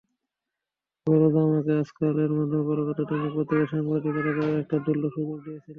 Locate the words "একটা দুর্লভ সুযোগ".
4.61-5.37